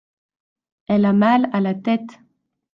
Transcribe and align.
Elle 0.87 1.05
a 1.05 1.13
mal 1.13 1.47
à 1.53 1.61
la 1.61 1.75
tête. 1.75 2.17